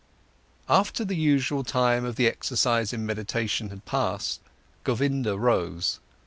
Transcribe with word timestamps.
After 0.67 1.05
the 1.05 1.15
usual 1.15 1.63
time 1.63 2.05
of 2.05 2.15
the 2.15 2.25
exercise 2.25 2.91
in 2.91 3.05
meditation 3.05 3.69
had 3.69 3.85
passed, 3.85 4.39
Govinda 4.83 5.37
rose. 5.37 5.99